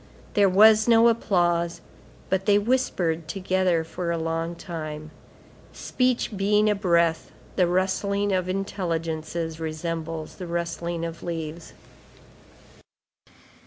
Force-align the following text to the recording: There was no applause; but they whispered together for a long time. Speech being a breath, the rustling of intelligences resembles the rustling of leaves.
There 0.33 0.49
was 0.49 0.87
no 0.87 1.09
applause; 1.09 1.79
but 2.31 2.47
they 2.47 2.57
whispered 2.57 3.27
together 3.27 3.83
for 3.83 4.09
a 4.09 4.17
long 4.17 4.55
time. 4.55 5.11
Speech 5.73 6.35
being 6.35 6.67
a 6.71 6.73
breath, 6.73 7.29
the 7.55 7.67
rustling 7.67 8.31
of 8.33 8.49
intelligences 8.49 9.59
resembles 9.59 10.37
the 10.37 10.47
rustling 10.47 11.05
of 11.05 11.21
leaves. 11.21 11.73